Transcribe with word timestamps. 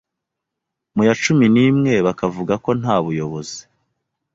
Mu 0.95 1.01
ya 1.07 1.13
cumi 1.23 1.45
nimwe 1.53 1.93
bakavuga 2.07 2.53
ko 2.63 2.69
nta 2.79 2.95
buyobozi 3.05 3.59